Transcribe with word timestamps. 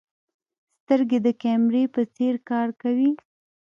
سترګې 0.81 1.19
د 1.25 1.27
کیمرې 1.41 1.83
په 1.93 2.01
څېر 2.15 2.35
کار 2.49 2.67
کوي. 2.81 3.11